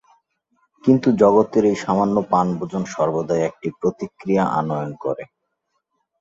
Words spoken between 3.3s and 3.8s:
একটি